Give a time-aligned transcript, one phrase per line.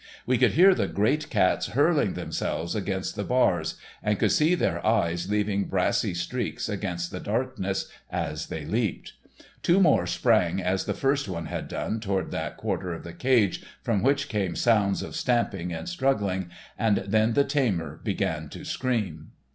[0.25, 4.83] We could hear the great cats hurling themselves against the bars, and could see their
[4.83, 9.13] eyes leaving brassy streaks against the darkness as they leaped.
[9.61, 14.01] Two more sprang as the first had done toward that quarter of the cage from
[14.01, 16.49] which came sounds of stamping and struggling,
[16.79, 19.33] and then the tamer began to scream.